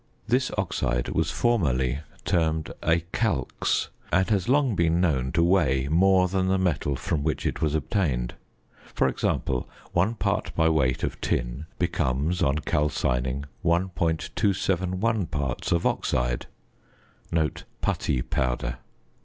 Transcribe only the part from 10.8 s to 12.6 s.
of tin becomes, on